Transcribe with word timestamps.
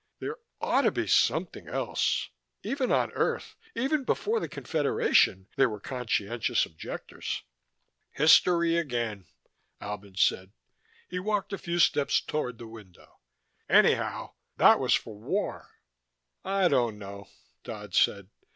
"There 0.17 0.37
ought 0.59 0.81
to 0.81 0.91
be 0.91 1.05
something 1.05 1.67
else. 1.67 2.29
Even 2.63 2.91
on 2.91 3.11
Earth, 3.11 3.55
even 3.75 4.03
before 4.03 4.39
the 4.39 4.49
Confederation, 4.49 5.47
there 5.57 5.69
were 5.69 5.79
conscientious 5.79 6.65
objectors." 6.65 7.43
"History 8.09 8.77
again," 8.77 9.27
Albin 9.79 10.15
said. 10.15 10.53
He 11.07 11.19
walked 11.19 11.53
a 11.53 11.59
few 11.59 11.77
steps 11.77 12.19
toward 12.19 12.57
the 12.57 12.65
window. 12.67 13.19
"Anyhow, 13.69 14.33
that 14.57 14.79
was 14.79 14.95
for 14.95 15.15
war." 15.19 15.69
"I 16.43 16.67
don't 16.67 16.97
know," 16.97 17.29
Dodd 17.63 17.93
said. 17.93 18.27